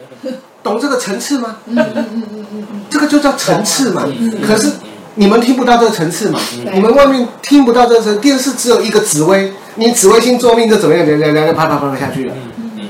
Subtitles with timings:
[0.62, 1.56] 懂这个层次吗？
[1.66, 4.04] 嗯嗯嗯嗯嗯嗯，这个就叫层次嘛。
[4.06, 4.70] 嗯可是
[5.14, 6.38] 你们听不到这个层次嘛？
[6.72, 12.34] 你们外面听不到这个层，电视只有一个紫薇，你紫微星座命就怎么样，怎么样，怎么样，啪啪啪啪下去了。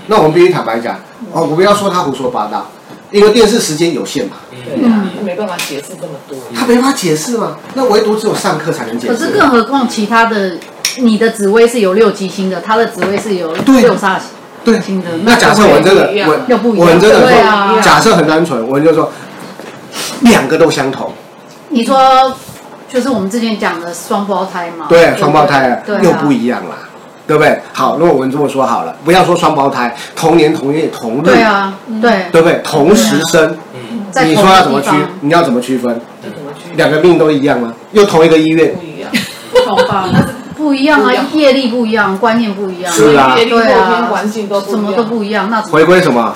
[0.07, 0.97] 那我们必须坦白讲，
[1.33, 2.69] 哦，我不要说他胡说八道，
[3.11, 6.37] 因为电视时间有限嘛，对啊，他没办法解释这么多。
[6.55, 7.57] 他没法解释嘛。
[7.75, 9.15] 那唯独只有上课才能解释。
[9.15, 10.59] 可是更何况其他的，
[10.99, 14.29] 你的紫薇是有六吉星的，他的紫薇是有对六煞，星
[14.65, 14.73] 的。
[15.25, 19.11] 那假设我们真的又不一样我又不一样我们真的说，假设很单纯，我们就说
[20.21, 21.13] 两个都相同，
[21.69, 22.35] 你说
[22.89, 24.87] 就是我们之前讲的双胞胎嘛？
[24.89, 26.77] 对，双胞胎啊对啊又不一样啦，
[27.27, 27.61] 对不对？
[27.73, 32.61] 好，如果我们这么说好了，不要说双胞胎，同年同月同日，对啊，对，对不对？
[32.65, 33.57] 同时生，
[34.25, 34.91] 你说要怎么区？
[35.21, 36.01] 你要怎么区分？
[36.77, 37.73] 两个命都一样吗？
[37.93, 39.11] 又同一个医院不，一样，
[39.67, 40.09] 好吧，
[40.61, 46.35] 不一样啊，业力不一样，观念不一样，是啊业力、后对啊天环境都不一样什么都不一样，那怎么回归什么？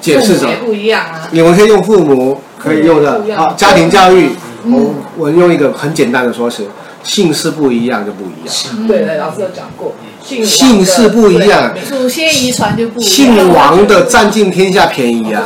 [0.00, 0.50] 解释什么？
[0.64, 1.28] 不一样啊。
[1.32, 4.30] 你们可以用父母，可以用的不一样啊，家庭教育。
[4.70, 6.68] 我我用一个很简单的说辞，
[7.02, 13.10] 姓氏不一样就不一样，对对，老师有讲过，姓姓氏不一样祖先遗传就不一样。
[13.10, 15.42] 姓王的占尽天下便宜啊！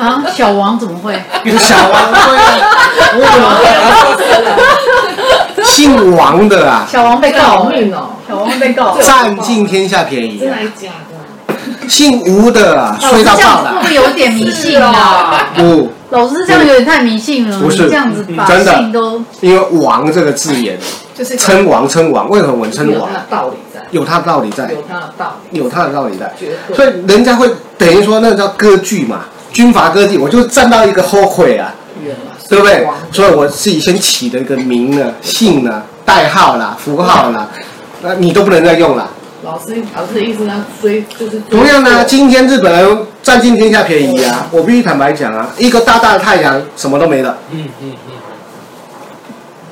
[0.00, 0.24] 啊？
[0.34, 1.12] 小王怎么会？
[1.58, 3.94] 小王对啊，
[5.72, 8.98] 姓王的啊，小王被告，命哦，小王被告。
[9.00, 10.54] 占尽天下便宜啊真的！
[10.54, 11.88] 还假的？
[11.88, 13.82] 姓吴的啊，老师衰到爆这样会不了。
[13.84, 15.48] 会有点迷信啊？
[15.56, 20.78] 不，老师这样有点太迷信了，不是你这样子把真的姓都因为“王”这个字眼，
[21.14, 23.12] 就是称王称王，为什么我们称王有他？
[23.14, 26.32] 的道理在，有它的道理在，有他的道理，有它的道理在。
[26.38, 26.76] 绝对。
[26.76, 29.20] 所以人家会等于说那个叫割据嘛，
[29.52, 32.86] 军阀割据，我就站到一个后悔啊，远了，对不对？
[33.10, 37.48] 所以我自己先起的一个名呢、姓呢、代号啦、符号啦，
[38.02, 39.08] 那你都不能再用了。
[39.42, 48.14] 老师，老师的意思呢，追就是追同样呢，今天日本人占尽天下便宜啊，我必须坦白讲啊，一个大大的太阳什么都没了，嗯嗯嗯，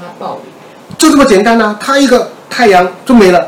[0.00, 0.40] 他暴力，
[0.96, 3.46] 就这么简单啊，他一个太阳就没了，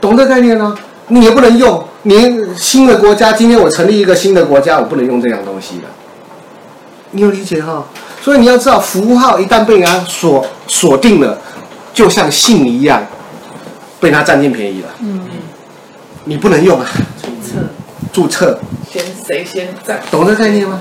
[0.00, 0.76] 懂这概念呢？
[1.06, 5.84] 你也不能用，你新的国家，今天我成立一个新的国家，我不能用这样东西的，
[7.12, 7.84] 你有理解哈？
[8.20, 11.38] 所以你要知道，符号一旦被人家锁锁定了，
[11.94, 13.02] 就像姓一样，
[14.00, 15.20] 被他占尽便宜了，嗯，
[16.24, 16.86] 你不能用啊，
[17.22, 17.58] 注册。
[18.12, 18.58] 注册。
[18.90, 20.80] 先谁先占，懂这概念吗？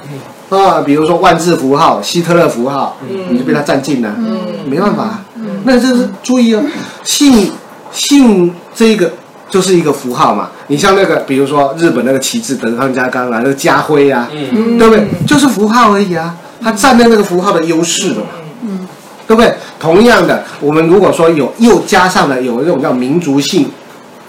[0.49, 3.25] 啊，比如说万字符号、希特勒符号，嗯。
[3.29, 4.39] 你就被他占尽了，嗯。
[4.65, 5.19] 没办法。
[5.35, 5.61] 嗯。
[5.63, 6.63] 那这是注意哦，
[7.03, 7.51] 姓
[7.91, 9.11] 姓这个
[9.49, 10.49] 就是一个符号嘛。
[10.67, 15.07] 你像那个，比如说日本那个旗帜德川家康啊，那个家徽啊，嗯对不对？
[15.25, 18.29] 就是符号而已啊，它占了那个符号的优势了嘛，
[18.63, 18.87] 嗯
[19.27, 19.53] 对不对？
[19.79, 23.69] 同样的，我们如果说有又加上了有一种叫民族性，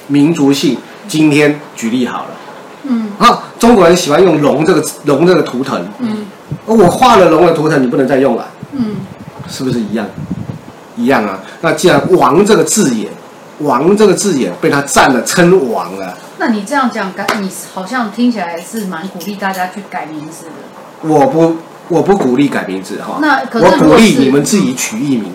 [0.06, 0.76] 民族性，
[1.06, 2.30] 今天举例好了。
[2.84, 6.26] 嗯啊，中国人喜欢用龙这个龙这个图腾，嗯
[6.64, 8.96] 我画了龙的图腾，你不能再用了，嗯，
[9.48, 10.06] 是不是一样？
[10.96, 11.38] 一样啊。
[11.60, 13.08] 那既然“王”这个字眼
[13.58, 20.52] ，“王”这个字眼被他占了，称王了，那你这样讲改，你好像听起来是蛮鼓励大家去改名字的。
[21.08, 21.56] 我不
[21.88, 25.32] 我不鼓励改名字哈，那可是我鼓励你们自己取艺名，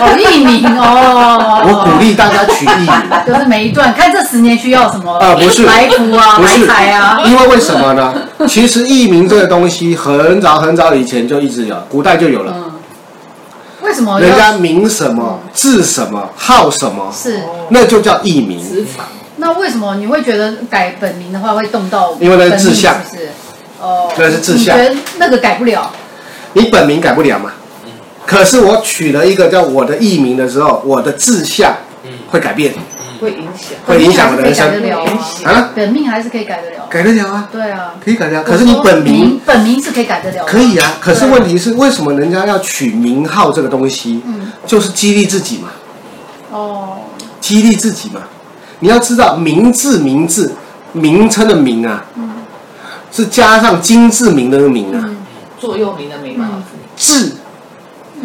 [0.00, 2.92] 哦，艺名哦， 我鼓励大家取艺名。
[3.26, 8.12] 就是每一段看这十年需要什么啊不是来福啊，来不是财啊，因为为什么呢？
[8.48, 12.52] 其实艺名这个东西很早很早以前就一直有，古代就有了。
[12.56, 12.71] 嗯，
[13.92, 17.42] 为什么人家名什么，字什么，号什么，是？
[17.68, 18.58] 那就叫艺名。
[19.36, 22.16] 那为什么你会觉得改本名的话会动到？
[22.18, 23.28] 因为那是志向是不是？
[23.82, 25.90] 哦，那是志向你觉得那个改不了？
[26.54, 27.52] 你本名改不了嘛？
[28.24, 31.76] 可是我取了一个叫我的艺名的时候，我的志向
[32.30, 32.72] 会改变，
[33.22, 35.18] 会影响，会影响可以改得了啊。
[35.44, 36.86] 啊，本命还是可以改得了。
[36.90, 38.42] 改得了啊，对啊，可以改得了。
[38.42, 39.12] 可是你本名？
[39.12, 40.44] 名本名是可以改得了。
[40.44, 41.30] 可以啊，可是对。
[41.30, 44.20] 问题是为什么人家要取名号这个东西？
[44.26, 44.52] 嗯。
[44.66, 45.68] 就是激励自己嘛，
[46.50, 46.98] 哦，
[47.40, 48.22] 激励自己嘛。
[48.80, 50.52] 你要知道名字名字
[50.92, 52.04] 名称的名啊，
[53.12, 55.00] 是加上金字名的名啊。
[55.06, 55.16] 嗯。
[55.58, 56.62] 座右铭的铭啊，
[56.96, 57.36] 字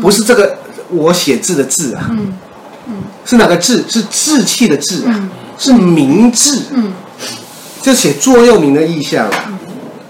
[0.01, 0.57] 不是这个
[0.89, 2.33] 我写字的字啊，嗯
[3.25, 3.83] 是哪个字？
[3.87, 5.29] 是志气的志啊，嗯。
[5.57, 6.93] 是明志，嗯。
[7.81, 9.59] 就写座右铭的意象啊，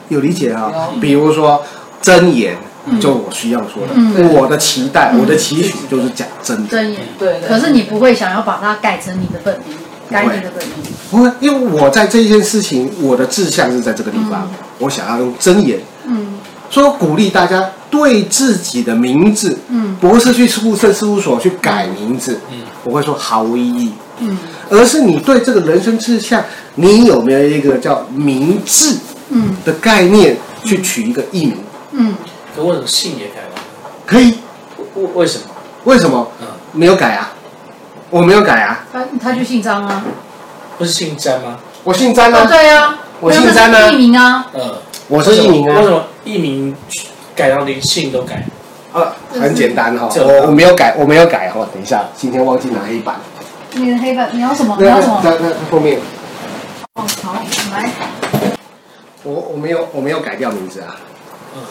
[0.09, 1.63] 有理解啊、比如说
[2.01, 2.57] 真言，
[2.99, 4.33] 就我需要说的，嗯。
[4.33, 7.01] 我的期待，我的期许就是讲真的，真言。
[7.17, 7.47] 对对。
[7.47, 9.77] 可是你不会想要把它改成你的本名，
[10.09, 10.75] 改你的本名。
[11.09, 16.39] 不会，因为我在这件事情，我的志向是在这个地方，我想要用真言，嗯
[16.69, 23.93] 所以我鼓励大家对自己的名字，嗯不是去户政事务所去改名字，嗯我会说毫无意义。
[24.19, 24.37] 嗯
[24.69, 26.43] 而是你对这个人生志向，
[26.75, 28.97] 你有没有一个叫名字？
[29.29, 31.57] 嗯的概念去取一个艺名，
[31.91, 32.15] 嗯，
[32.55, 33.61] 可为什么姓也改了？
[34.05, 34.37] 可以？
[34.95, 35.43] 为为什么？
[35.83, 36.31] 为什么？
[36.41, 37.31] 嗯，没有改啊，
[38.09, 40.03] 我没有改啊，他他就姓张啊。
[40.77, 41.57] 不是姓詹吗？
[41.83, 44.45] 我姓詹哦，啊，对啊，我姓詹啊艺名啊。
[44.53, 44.75] 嗯，
[45.09, 46.75] 我是艺名啊，为什么艺名
[47.33, 48.45] 改到连姓都改？
[48.91, 53.15] 啊，很简单哈、这我我没有改，我没有改哈、等一下，今天忘记拿黑板，
[53.71, 54.75] 你的黑板你要什么？
[54.77, 55.21] 你那要什么？
[55.23, 55.97] 那那后面。
[56.95, 57.89] 哦，好，来。
[59.23, 60.95] 我我没有我没有改掉名字啊，
[61.55, 61.61] 嗯，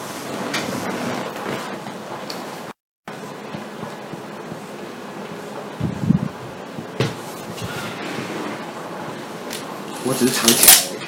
[10.05, 10.99] 我只是藏起来而已。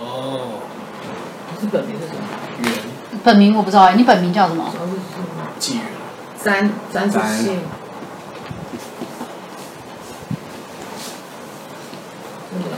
[0.00, 0.60] 哦，
[1.60, 2.20] 是本名是什么？
[2.62, 2.72] 元
[3.26, 4.64] 本名我不知道哎，你本名叫什么？
[4.70, 5.26] 主要是什么？
[5.58, 5.82] 纪元，
[6.44, 7.58] 詹詹是詹姓。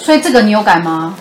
[0.00, 1.14] 所以这个你有改吗？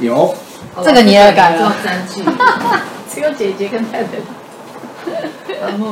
[0.00, 0.34] 有，
[0.82, 2.24] 这个你也改了叫詹记，
[3.08, 4.08] 只有姐姐跟太太。
[5.62, 5.86] 然后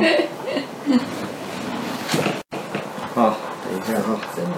[3.15, 4.51] 啊，等一下哈、真的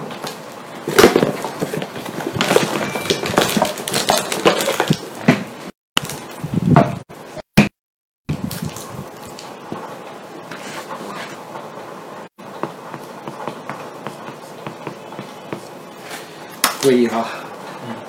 [16.86, 17.26] 注意哈，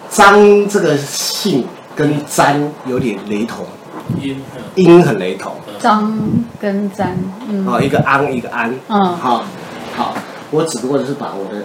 [0.07, 1.65] 张这个姓
[1.95, 3.65] 跟詹有点雷同，
[4.21, 4.61] 音，嗯。
[4.75, 5.51] 音很雷同。
[5.79, 6.15] 张
[6.59, 7.17] 跟詹，
[7.49, 7.65] 嗯。
[7.65, 9.03] 啊，一个安一个安，嗯。
[9.17, 9.43] 好，
[9.95, 10.13] 好，
[10.51, 11.63] 我只不过是把我的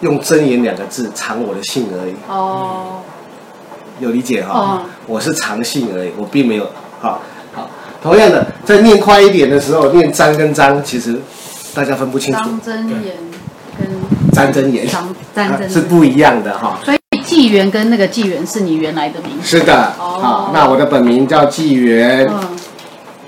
[0.00, 3.02] 用真言两个字藏我的姓而已，哦，
[4.00, 4.82] 有理解哈、哦。
[5.06, 6.66] 我是藏姓而已，我并没有，
[7.02, 7.20] 好，
[7.52, 7.68] 好，
[8.02, 11.20] 同样的，在念快一点的时候，念张跟张，其实
[11.74, 13.14] 大家分不清楚，张真言
[14.26, 16.78] 跟詹真言张詹真言，啊是不一样的哈。
[16.84, 19.46] 所以纪元跟那个纪元是你原来的名字。
[19.46, 20.18] 是的，哦。
[20.20, 22.56] 好，那我的本名叫纪元，嗯。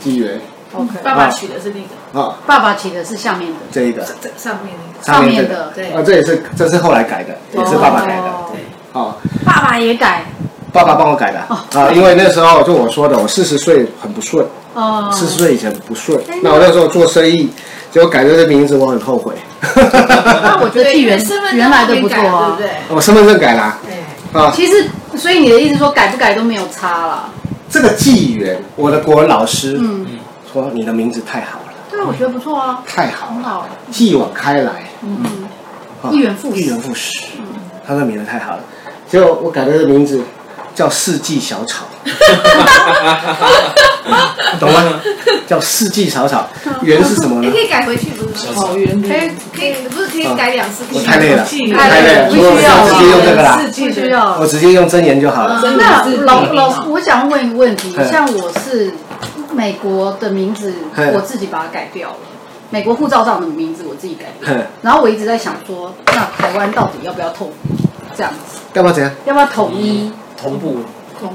[0.00, 0.40] 纪元
[0.72, 0.98] ，，OK。
[1.02, 2.20] 爸爸取的是那个。
[2.20, 4.02] 啊，爸爸取的是下面的，这一个。
[4.02, 4.74] 这这上面
[5.04, 5.92] 那个，上面的对。
[5.92, 8.50] 啊，这也是这是后来改的，也是爸爸改的，哦。
[8.52, 8.60] 对，
[8.92, 9.14] 哦。
[9.44, 10.24] 爸爸也改。
[10.72, 11.40] 爸爸帮我改的。
[11.48, 11.58] 哦。
[11.74, 16.16] 啊，因为那时候就我说的，我四十岁很不顺，哦，四十岁以前不顺。
[16.30, 16.38] 哎。
[16.42, 17.50] 那我那时候做生意，
[17.90, 19.34] 结果改了个名字，我很后悔。
[20.42, 22.54] 那我觉得纪元身份原来的不错啊。
[22.56, 22.66] 对。
[22.66, 22.96] 不对？
[22.96, 27.30] 我身份证改啦对，啊，其实，所以你的意思说改不改都没有差了。
[27.70, 30.06] 这个纪元，我的国文老师嗯，
[30.52, 33.68] 说你的名字太好了，对，我觉得不错啊，太好了，很好。
[33.90, 34.72] 继往开来，
[35.02, 35.48] 嗯，
[36.02, 36.60] 啊一元复始。
[36.60, 37.20] 一元复始。
[37.86, 38.60] 他的名字太好了，
[39.08, 40.22] 结果我改了这个名字
[40.78, 41.86] 叫四季小草，
[44.60, 45.00] 懂吗？
[45.44, 46.48] 叫四季小草，
[46.82, 47.58] 圆是什么呢你可？
[47.58, 48.54] 以改回去，不是吗？
[48.54, 50.84] 草原可以可以，不是可以改两次？
[50.92, 54.46] 我太累了，太累了，不需要我直接用这个啦，四季不需要我。
[54.46, 55.60] 直接用真言就好了。
[55.76, 58.92] 那老嗯老，我想问一个问题，像我是
[59.52, 60.72] 美国的名字，
[61.12, 62.16] 我自己把它改掉了。
[62.70, 67.50] 美国护照上的名字我自己改掉，然后我一直在想说，那台湾到底要不要统
[68.16, 68.60] 这样子？
[68.74, 69.12] 要不要怎样？
[69.24, 70.12] 要不要统一？
[70.40, 70.78] 同步，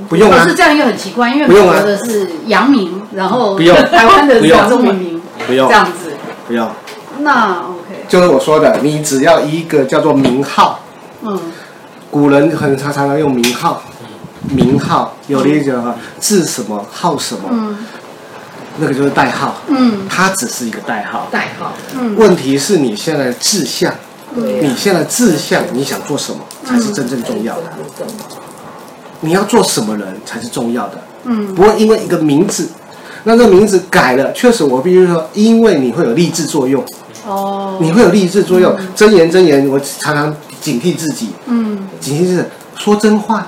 [0.08, 0.44] 不用啊。
[0.44, 3.76] 可是，这样又很奇怪，因为用的是洋名，然后不用。
[3.90, 5.68] 台湾的是不用中文名，不用。
[5.68, 6.14] 这，样子。
[6.48, 6.70] 不用。
[7.20, 10.80] 那 OK，就是我说的，你只要一个叫做名号，
[11.22, 11.40] 嗯，
[12.10, 13.82] 古人很常常用名号，
[14.50, 17.78] 名号有的一个字什么号什么，嗯。
[18.80, 20.08] 那个就是代号，嗯。
[20.10, 21.28] 它只是一个代号。
[21.32, 23.94] 代号，嗯，问题是你现在的志向，
[24.34, 27.64] 对你现在志向，你想做什么才是真正重要的？
[29.24, 31.02] 你要做什么人才是重要的？
[31.26, 31.54] 嗯。
[31.56, 32.70] 不会因为一个名字，
[33.24, 36.84] 那这个名字改了，确实我必须说，因为你会有励志作用，
[37.26, 38.76] 哦，你会有励志作用。
[38.96, 41.88] 真言真言，我常常警惕自己，嗯。
[42.00, 42.44] 警惕自己
[42.78, 43.48] 说真话，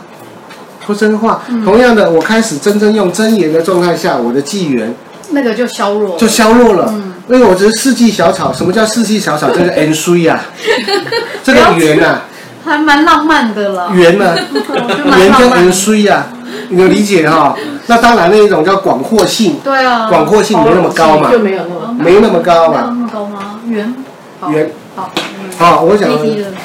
[0.86, 1.44] 说真话。
[1.64, 4.94] 同样的，我开始真正用真言的状态下，我的纪元
[5.32, 6.90] 那个就削弱了，就削弱了。
[6.94, 7.14] 嗯。
[7.28, 9.50] 因为我只是四季小草，什么叫四季小草？
[9.50, 10.46] 这个 N 衰啊，
[11.44, 12.24] 这个圆啊，
[12.66, 13.88] 还蛮浪漫的啦。
[13.94, 15.60] 元啊，我觉得蛮元跟浪漫。
[15.60, 15.72] N 的。
[15.72, 16.28] 衰啊，
[16.70, 17.56] 你有理解哈、
[17.88, 21.32] 那当然那一种叫广阔性，对啊，广阔性没那么高嘛。
[21.32, 22.74] 就，没有那么没那么高嘛。
[22.74, 23.60] 没有那么高吗？
[23.68, 23.96] 圆，
[24.40, 25.50] 好圆，好，嗯。
[25.58, 26.10] 好，我想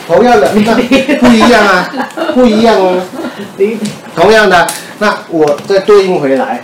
[0.06, 1.90] 同样的，那不一样啊，
[2.34, 3.00] 不一样哦。
[3.58, 3.78] 离
[4.16, 4.66] 同样的，
[4.98, 6.62] 那我再对应回来，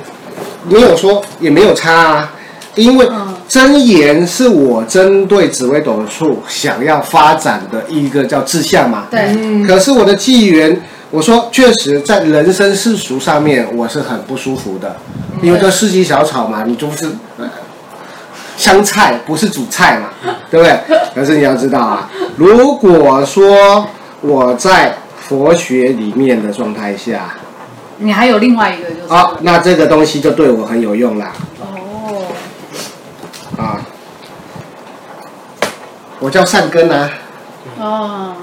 [0.69, 2.33] 没有说也没有差啊，
[2.77, 9.07] 因为嗯真言是我针对紫微斗数想要发展的一个叫志向嘛。
[9.11, 10.81] 对，可是我的纪元，
[11.11, 14.97] 我说确实在人生世俗上面我是很不舒服的，
[15.43, 17.07] 因为这四季小炒嘛，你就是
[17.39, 17.49] 呃
[18.57, 20.09] 香菜不是主菜嘛，
[20.51, 20.79] 对不对？
[21.15, 23.87] 可是你要知道啊，如果说
[24.21, 24.95] 我在
[25.29, 27.35] 佛学里面的状态下，
[27.99, 31.33] 你还有另外一个就是好，那这个东西就对我很有用啦。
[33.57, 33.81] 哦，啊，
[36.21, 37.11] 我叫善根啊，
[37.79, 38.35] 哦，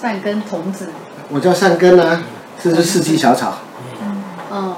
[0.00, 0.88] 善根童子，
[1.28, 2.22] 我叫善根啊，
[2.62, 3.58] 这是四季小草，
[4.02, 4.22] 嗯。
[4.50, 4.76] 哦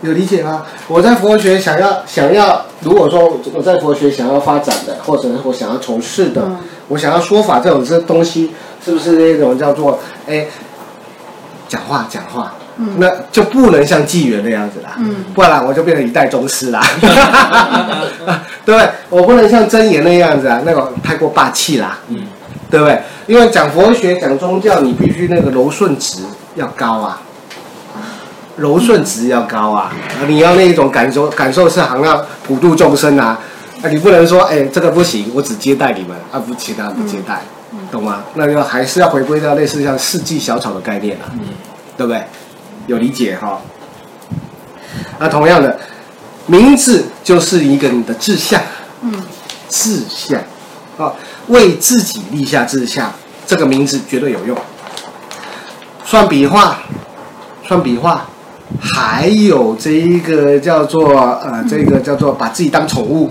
[0.00, 0.64] 有理解吗？
[0.86, 6.58] 我在佛学想要想要，如果说我在佛学想要发展的，或者是我想要从事的，嗯。
[6.86, 9.98] 我想要说法这种这东西，是不是那种叫做
[10.28, 10.46] 哎，
[11.68, 12.94] 讲话讲话，嗯。
[12.98, 15.14] 那就不能像纪元那样子啦，嗯。
[15.34, 16.80] 不然我就变成一代宗师啦，
[18.64, 18.88] 对不对？
[19.10, 22.18] 我不能像真言那样子啊，那个太过霸气啦，嗯，
[22.70, 23.00] 对不对？
[23.26, 26.20] 因为讲佛学讲宗教，你必须那个柔顺值
[26.54, 27.20] 要高啊，
[28.56, 29.92] 柔顺值要高啊，
[30.26, 33.38] 你要那一种感受感受是好像普度众生啊，
[33.82, 37.40] 啊，你不能说哎这个不行，我只接待你们，啊不其他不接待，
[37.90, 38.22] 懂吗？
[38.34, 41.28] 那就还是要回归到类似像四季小草的概念啊，
[41.96, 42.22] 对不对？
[42.88, 43.60] 有理解哈？
[45.20, 45.78] 那同样的，
[46.46, 48.60] 名字就是一个你的志向，
[49.02, 49.12] 嗯
[49.68, 50.40] 志向，
[50.96, 51.12] 啊，
[51.48, 53.12] 为自己立下志向，
[53.46, 54.56] 这个名字绝对有用。
[56.04, 56.78] 算笔画，
[57.66, 58.26] 算笔画，
[58.80, 61.14] 还有这一个叫做
[61.44, 63.30] 呃，这个叫做把自己当宠物，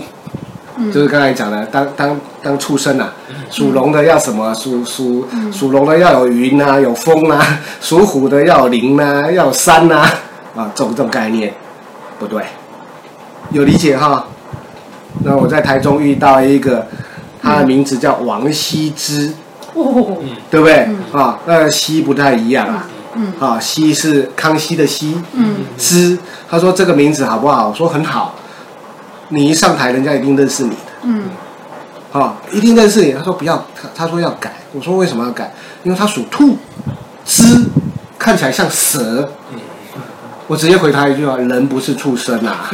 [0.80, 3.12] 嗯就是刚才讲的，当当当畜生啊，
[3.50, 4.54] 属龙的要什么？
[4.54, 7.40] 属属属龙的要有云啊，有风啊；
[7.82, 10.08] 属虎的要有林啊，要有山啊，
[10.56, 11.52] 啊，这种这种概念，
[12.18, 12.42] 不对，
[13.50, 14.26] 有理解哈？
[15.24, 16.86] 那我在台中遇到一个，
[17.42, 19.32] 他的名字叫王羲之，
[19.74, 20.16] 哦，
[20.50, 20.88] 对不对？
[21.12, 22.86] 啊，那羲不太一样啊。
[23.14, 26.16] 嗯啊，羲是康熙的羲，嗯之，
[26.48, 27.68] 他说这个名字好不好？
[27.70, 28.34] 我说很好，
[29.30, 31.24] 你一上台，人家一定认识你的，嗯
[32.12, 33.12] 啊，一定认识你。
[33.12, 34.54] 他说不要，他他说要改。
[34.72, 35.52] 我说为什么要改？
[35.82, 36.56] 因为他属兔，
[37.24, 37.66] 之
[38.18, 39.30] 看起来像蛇。
[40.46, 42.70] 我直接回他一句话：人不是畜生啊。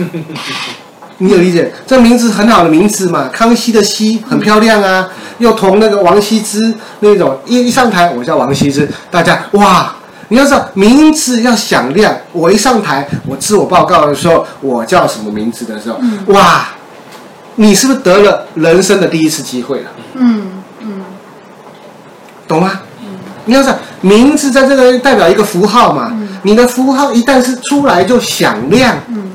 [1.19, 1.73] 你有理解？
[1.87, 5.09] 这名字很好的名字嘛，康熙的熙很漂亮啊，
[5.39, 9.95] 又同那个王羲之那种一一上台，我叫王羲之，大家哇，
[10.29, 12.15] 你要知道名字要响亮。
[12.33, 16.69] 我一上台，我自我报告的时候，我叫什么名字的时候，哇，
[17.57, 19.91] 你是不是得了人生的第一次机会了？
[20.15, 21.05] 嗯嗯
[22.49, 22.81] 懂吗？
[23.47, 26.13] 你要知道名字在这个代表一个符号嘛，
[26.43, 29.33] 你的符号一旦是出来就响亮，嗯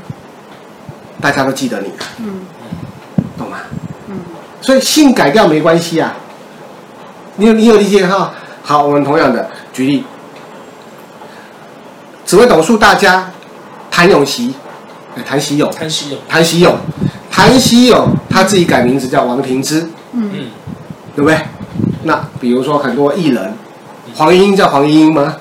[1.22, 2.42] 大家都记得你了，嗯
[3.38, 3.58] 懂吗？
[4.08, 4.16] 嗯
[4.62, 6.14] 所以姓改掉没关系啊，
[7.36, 8.32] 你有你有理解哈？
[8.64, 10.04] 好，我们同样的举例，
[12.30, 13.28] 紫微斗数大家
[13.90, 14.54] 谭咏麟，
[15.16, 16.78] 哎谭喜勇，谭喜勇，谭喜勇，
[17.32, 19.82] 谭喜勇他自己改名字叫王平之，
[20.14, 20.30] 嗯。
[20.32, 20.46] 嗯，
[21.16, 21.40] 对不对？
[22.04, 23.56] 那比如说很多艺人，
[24.14, 25.38] 黄莺莺叫黄莺莺吗？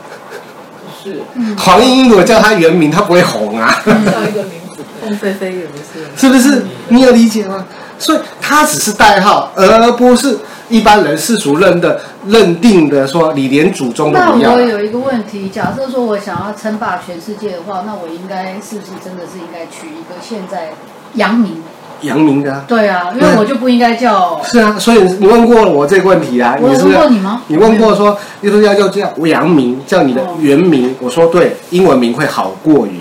[1.04, 1.20] 是。
[1.58, 3.92] 黄莺莺如果叫他原名，他不会红啊，叫
[4.22, 6.64] 一个名字，凤飞飞也不是，是不是？
[6.88, 7.66] 你有理解吗？
[7.98, 10.38] 所以他只是代号，而不是
[10.68, 14.52] 一般人世俗认的认定的说李连祖宗的那。
[14.52, 20.70] 我有一个问题，假设说我想要称霸全世界的话，那我应该是不是真的是应该取一个现在
[21.14, 21.62] 阳明？
[22.02, 24.40] 阳明的啊，对啊，因为我就不应该叫。
[24.44, 27.42] 是啊，所以你问过我这个问题啊，我问过你吗？
[27.48, 30.94] 你问过说，就是要要叫阳明，叫你的哦原名。
[31.00, 33.00] 我说对，英文名会好过于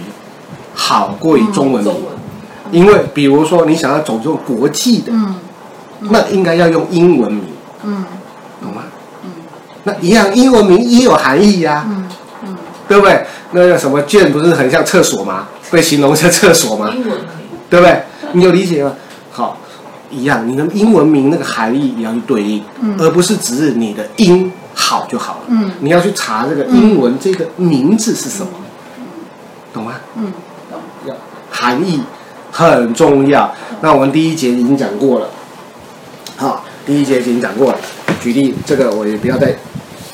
[0.73, 1.93] 好过于中文名，
[2.71, 5.35] 因为比如说你想要走这种国际的，嗯
[5.99, 7.45] 那应该要用英文名，
[7.83, 8.05] 嗯
[8.61, 8.83] 懂吗？
[9.23, 9.29] 嗯
[9.83, 12.07] 那一样，英文名也有含义呀、嗯
[12.45, 12.55] 嗯
[12.87, 13.25] 对不对？
[13.51, 15.47] 那个什么卷不是很像厕所吗？
[15.71, 16.89] 被形容成厕所吗？
[16.93, 17.17] 英文
[17.69, 18.01] 对不对？
[18.33, 18.93] 你有理解吗？
[19.31, 19.57] 好，
[20.09, 25.39] 一样，你的英文名那个含义也要去对应，嗯而不是只是你的音好就好了。
[25.47, 28.49] 嗯你要去查这个英文这个名字是什么，
[29.73, 29.93] 懂吗？
[30.15, 30.31] 嗯，
[30.69, 30.79] 懂。
[31.05, 31.15] 要
[31.49, 32.01] 含义
[32.57, 33.53] 很重要。
[33.81, 35.29] 那我们第一节已经讲过了，
[36.37, 37.77] 好，第一节已经讲过了。
[38.19, 39.55] 举例，这个我也不要再，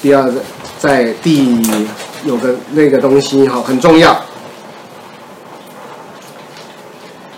[0.02, 0.42] 不要再
[0.78, 1.58] 在第
[2.26, 4.20] 有个那个东西哈，很重要。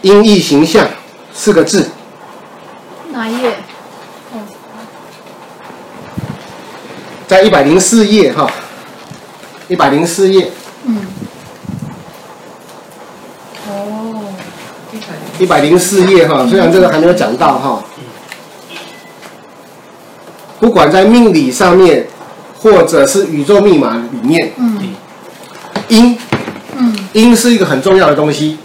[0.02, 0.88] 音译形象
[1.32, 1.88] 四个字，
[3.12, 3.58] 哪一页？
[7.28, 8.50] 在一百零四页哈，
[9.68, 10.52] 一百零四页，
[10.86, 11.06] 嗯。
[13.68, 14.34] 哦，
[15.40, 17.84] 一百零四页哈，虽然这个还没有讲到哈，
[20.60, 22.08] 不管在命理上面，
[22.62, 24.80] 或者是宇宙密码里面，嗯。
[25.90, 26.18] 音
[26.78, 26.98] 嗯。
[27.14, 28.58] 音是一个很重要的东西，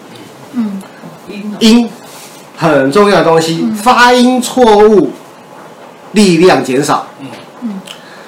[0.53, 0.81] 嗯。
[1.29, 1.91] 音音
[2.57, 5.11] 很重要的东西，发音错误，
[6.13, 7.07] 力量减少。
[7.63, 7.81] 嗯。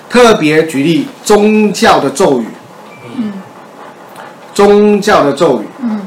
[0.08, 2.46] 特别举例宗教的咒语，
[3.16, 3.32] 嗯。
[4.52, 6.06] 宗教的咒语，嗯，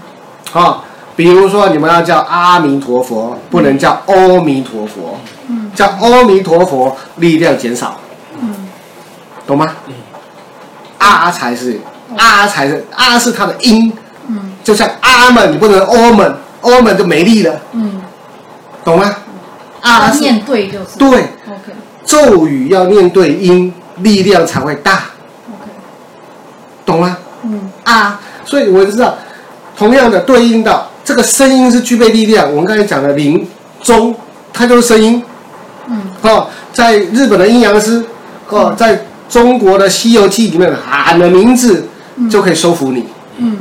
[0.54, 0.84] 啊，
[1.16, 5.18] 比如说你们要叫阿弥陀佛，不能叫阿弥陀佛，
[5.48, 7.98] 嗯，叫阿弥陀佛力量减少，
[8.40, 8.54] 嗯，
[9.48, 9.66] 懂吗？
[10.98, 11.80] 啊才是
[12.18, 13.92] 啊才是啊是它的音，
[14.28, 18.02] 嗯，就像阿门，你不能阿门，阿门就没力了，嗯，
[18.84, 19.16] 懂吗？
[19.82, 21.08] 阿是念对就是对
[21.48, 21.72] ，，OK
[22.04, 25.04] 咒语要念对音，力量才会大，
[26.86, 27.18] 懂吗？
[27.44, 29.16] 嗯啊，所以我就知道，
[29.78, 32.50] 同样的对应到这个声音是具备力量。
[32.50, 33.48] 我们刚才讲的铃、
[33.82, 34.14] 钟，
[34.52, 35.24] 它就是声音。
[35.88, 36.02] 嗯。
[36.24, 38.04] 哦，在日本的阴阳师，
[38.50, 41.88] 哦，在中国的《西游记》里面喊的名字
[42.30, 43.06] 就可以收服你，
[43.38, 43.58] 嗯。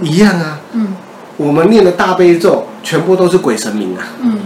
[0.00, 0.60] 一样啊。
[0.70, 0.94] 嗯。
[1.36, 4.38] 我们念的大悲咒全部都是鬼神名啊，嗯。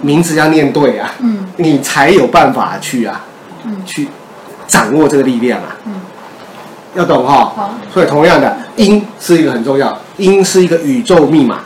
[0.00, 1.46] 名字要念对啊，嗯。
[1.58, 3.20] 你才有办法去啊，
[3.64, 3.76] 嗯。
[3.84, 4.08] 去
[4.66, 5.76] 掌握这个力量啊。
[5.84, 5.92] 嗯，
[6.94, 7.74] 要懂哈、好。
[7.92, 11.60] 所以同样的，音是一个很重要，音是一个宇宙密码，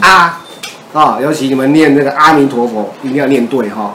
[0.00, 0.40] 啊
[0.92, 1.18] 啊！
[1.20, 3.94] 尤其你们念那个阿弥陀佛，一定要念对哈。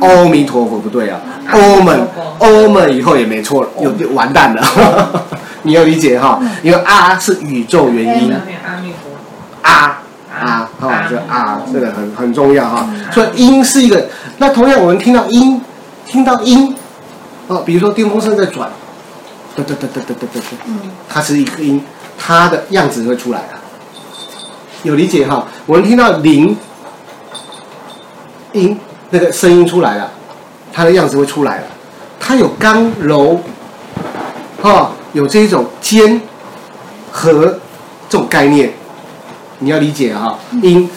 [0.00, 2.08] 阿弥陀佛不对啊，阿门
[2.38, 5.24] 阿门，以后也没错了，有完蛋了。
[5.62, 8.32] 你要理解哈，因为啊是宇宙原因。
[8.32, 9.12] 阿弥陀。
[9.62, 10.00] 啊
[10.38, 10.70] 啊，
[11.08, 12.88] 这个啊这个很很重要哈。
[13.12, 14.08] 所以音是一个，
[14.38, 15.60] 那同样我们听到音，
[16.06, 16.74] 听到音，
[17.46, 18.68] 哦，比如说电风扇在转，
[19.54, 20.40] 哒哒哒哒哒哒哒，
[21.08, 21.82] 它是一个音。
[22.18, 23.48] 它的样子会出来的，
[24.82, 25.46] 有理解哈？
[25.66, 26.56] 我们听到铃
[28.52, 28.78] 音
[29.10, 30.10] 那个声音出来了，
[30.72, 31.66] 它的样子会出来了，
[32.18, 33.40] 它有刚柔，
[34.60, 36.20] 哈，有这种尖
[37.12, 37.58] 和
[38.08, 38.72] 这种概念，
[39.58, 40.38] 你要理解哈。
[40.62, 40.90] 音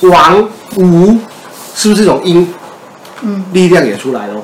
[0.00, 1.18] 王无
[1.74, 2.52] 是不是这种音？
[3.22, 3.44] 嗯。
[3.52, 4.34] 力量也出来了，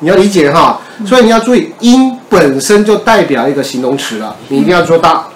[0.00, 5.30] 你要理解哈，所以你要注意，音本身就代表一个形容词了，你一定要做到。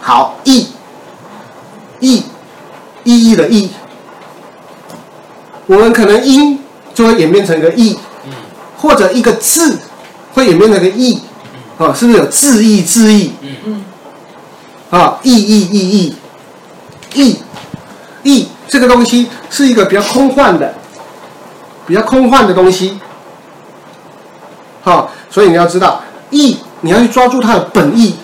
[0.00, 0.66] 好，意，
[2.00, 2.24] 意，
[3.04, 3.70] 意义的意，
[5.66, 6.58] 我们可能音
[6.92, 7.96] 就会演变成一个意，
[8.76, 9.78] 或者一个字
[10.34, 11.20] 会演变成一个意，
[11.78, 13.30] 啊，是不是有字意字意？
[13.64, 13.84] 嗯，
[14.90, 16.16] 啊，意义意义，
[17.14, 17.38] 意，
[18.24, 20.74] 意这个东西是一个比较空幻的，
[21.86, 22.98] 比较空幻的东西。
[24.80, 28.16] 好，所以你要知道意，你要去抓住它的本意，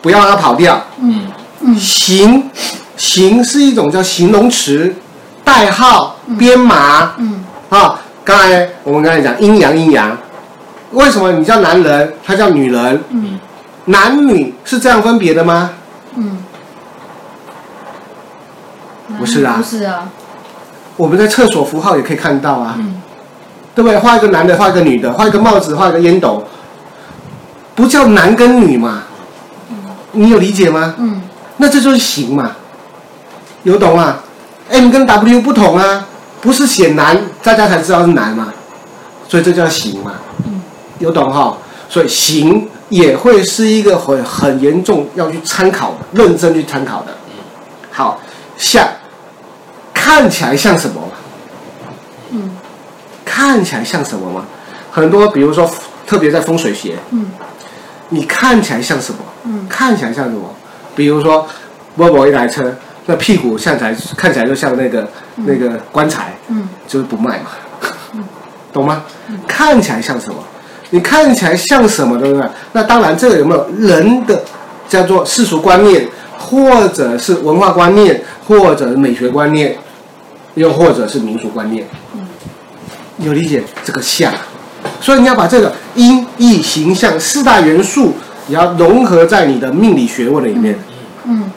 [0.00, 0.80] 不要让它跑掉。
[1.00, 1.26] 嗯
[1.60, 1.76] 嗯。
[1.76, 2.50] 形，
[2.96, 4.94] 形是一种叫形容词、
[5.44, 7.14] 代号、编码。
[7.18, 7.44] 嗯。
[7.68, 10.16] 啊，刚才我们刚才讲阴阳阴阳，
[10.92, 13.02] 为什么你叫男人，他叫女人？
[13.10, 13.38] 嗯。
[13.86, 15.70] 男女是这样分别的吗？
[16.14, 16.38] 嗯，
[19.18, 19.54] 不是啊。
[19.56, 20.10] 不是啊，
[20.96, 23.00] 我们在厕所符号也可以看到啊，嗯
[23.78, 23.96] 对不对？
[23.96, 26.42] 画一个男的，画一个女的，画一个帽子，画一个烟斗，
[27.76, 29.04] 不叫男跟女嘛？
[30.10, 30.96] 你有理解吗？
[30.98, 31.22] 嗯
[31.58, 32.50] 那这就是形嘛，
[33.62, 34.20] 有懂啊
[34.68, 36.04] ？M 跟 W 不同啊，
[36.40, 38.52] 不是写男，大家才知道是男嘛，
[39.28, 40.14] 所以这叫形嘛，
[40.98, 41.56] 有懂哈？
[41.88, 47.16] 所以形也会是一个很很严重要去参考的，认真去参考的。
[47.92, 48.20] 好，
[48.56, 48.84] 像
[49.94, 51.00] 看起来像什么？
[52.30, 52.50] 嗯
[53.38, 54.44] 看起来像什么吗？
[54.90, 55.70] 很多，比如说，
[56.04, 57.24] 特别在风水学，嗯
[58.08, 59.20] 你看起来像什么？
[59.44, 60.52] 嗯看起来像什么？
[60.96, 61.46] 比如说，
[61.98, 62.74] 沃尔沃一台车，
[63.06, 67.50] 那屁股像起来看起来就像那个、那个棺材，嗯就是不卖嘛，
[68.72, 69.04] 懂吗？
[69.46, 70.42] 看起来像什么？
[70.90, 72.48] 你看起来像什么，对不对？
[72.72, 74.42] 那当然，这个有没有人的
[74.88, 79.78] 叫做世俗观念，或者是文化观念，或者是美学观念，
[80.54, 81.86] 又或者是民俗观念？
[83.18, 84.32] 有理解这个像，
[85.00, 88.14] 所以你要把这个音、意、形象四大元素，
[88.48, 90.78] 也要融合在你的命理学问里面，
[91.24, 91.50] 嗯。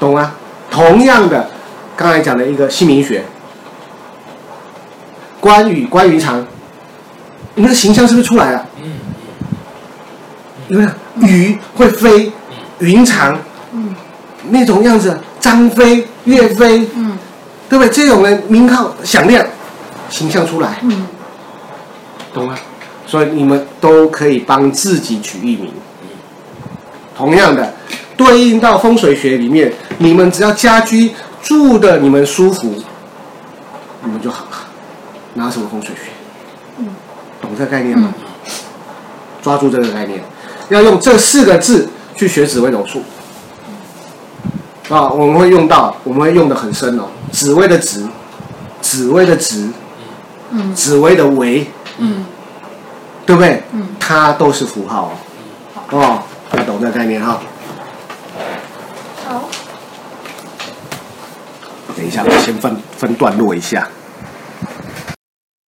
[0.00, 0.32] 懂吗？
[0.70, 1.48] 同样的，
[1.96, 3.22] 刚才讲的一个姓名学，
[5.38, 6.44] 关羽、关云长，
[7.54, 8.66] 你那个形象是不是出来了？
[10.68, 10.90] 有没有？
[11.28, 12.32] 羽会飞，
[12.78, 13.38] 云长，
[13.72, 13.94] 嗯。
[14.48, 17.18] 那种样子，张飞、岳飞，嗯。
[17.68, 17.90] 对不对？
[17.90, 19.46] 这种人名号响亮，
[20.12, 20.78] 形象出来。
[20.82, 21.04] 嗯
[22.32, 22.54] 懂吗？
[23.04, 25.72] 所以你们都可以帮自己取艺名。
[27.16, 27.74] 同样的，
[28.16, 32.74] 对应到风水学里面，你们只要家居住的你们舒服，
[34.04, 34.56] 你们就好了。
[35.34, 36.10] 拿什么风水学？
[36.78, 36.86] 嗯
[37.40, 38.14] 懂这个概念吗？
[39.42, 40.22] 抓住这个概念，
[40.68, 43.02] 要用这四个字去学紫微斗数。
[44.88, 47.08] 啊，我们会用到，我们会用的很深哦。
[47.30, 48.08] 紫微的紫，
[48.80, 49.68] 紫微的紫，
[50.52, 51.66] 嗯紫薇的薇。
[51.98, 52.24] 嗯
[53.24, 53.62] 对不对？
[53.72, 55.12] 嗯它都是符号哦。
[55.90, 56.22] 哦，
[56.56, 57.40] 要懂这个概念哈。
[59.26, 59.48] 好，
[61.96, 63.86] 等一下，我先分分段落一下。